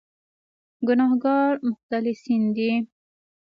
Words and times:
ګناهکار 0.87 1.53
مختلسین 1.69 2.43
دي. 2.55 2.71